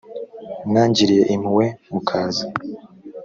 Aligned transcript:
mwangiriye 0.67 1.23
impuhwe 1.33 1.65
mukaza 1.91 2.45